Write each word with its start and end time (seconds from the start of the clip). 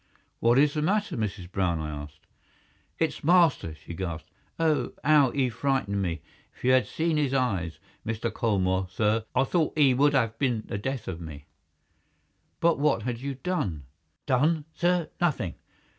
"What 0.39 0.57
is 0.57 0.73
the 0.73 0.81
matter, 0.81 1.15
Mrs. 1.15 1.51
Brown?" 1.51 1.77
I 1.79 1.91
asked. 1.91 2.21
"It's 2.97 3.23
master!" 3.23 3.75
she 3.75 3.93
gasped. 3.93 4.31
"Oh, 4.57 4.93
'ow 5.03 5.31
'e 5.35 5.49
frightened 5.49 6.01
me! 6.01 6.23
If 6.55 6.63
you 6.63 6.71
had 6.71 6.87
seen 6.87 7.19
'is 7.19 7.35
eyes, 7.35 7.77
Mr. 8.03 8.33
Colmore, 8.33 8.87
sir. 8.89 9.25
I 9.35 9.43
thought 9.43 9.77
'e 9.77 9.93
would 9.93 10.15
'ave 10.15 10.33
been 10.39 10.63
the 10.65 10.79
death 10.79 11.07
of 11.07 11.21
me." 11.21 11.45
"But 12.59 12.79
what 12.79 13.03
had 13.03 13.19
you 13.21 13.35
done?" 13.35 13.83
"Done, 14.25 14.65
sir! 14.73 15.11
Nothing. 15.21 15.53